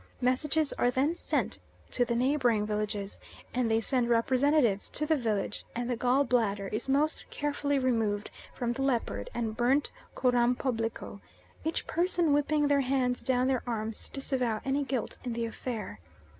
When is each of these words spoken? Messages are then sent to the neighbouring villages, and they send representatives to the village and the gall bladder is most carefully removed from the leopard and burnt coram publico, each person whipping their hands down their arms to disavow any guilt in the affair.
Messages 0.19 0.73
are 0.79 0.89
then 0.89 1.13
sent 1.13 1.59
to 1.91 2.03
the 2.03 2.15
neighbouring 2.15 2.65
villages, 2.65 3.19
and 3.53 3.69
they 3.69 3.79
send 3.79 4.09
representatives 4.09 4.89
to 4.89 5.05
the 5.05 5.15
village 5.15 5.63
and 5.75 5.87
the 5.87 5.95
gall 5.95 6.23
bladder 6.23 6.69
is 6.69 6.89
most 6.89 7.29
carefully 7.29 7.77
removed 7.77 8.31
from 8.51 8.73
the 8.73 8.81
leopard 8.81 9.29
and 9.35 9.55
burnt 9.55 9.91
coram 10.15 10.55
publico, 10.55 11.21
each 11.63 11.85
person 11.85 12.33
whipping 12.33 12.67
their 12.67 12.81
hands 12.81 13.21
down 13.21 13.45
their 13.45 13.61
arms 13.67 14.07
to 14.07 14.11
disavow 14.13 14.59
any 14.65 14.83
guilt 14.83 15.19
in 15.23 15.33
the 15.33 15.45
affair. 15.45 15.99